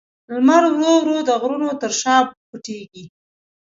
لمر 0.33 0.63
ورو 0.71 0.87
ورو 0.99 1.17
د 1.27 1.29
غرونو 1.41 1.69
تر 1.81 1.91
شا 2.01 2.15
پټېږي. 2.49 3.03